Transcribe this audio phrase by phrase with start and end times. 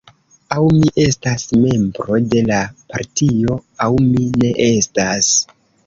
[0.55, 2.59] Aŭ mi estas membro de la
[2.95, 5.35] partio aŭ mi ne estas.